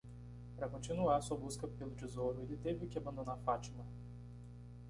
[0.55, 3.85] Para continuar sua busca pelo tesouro, ele teve que abandonar Fátima.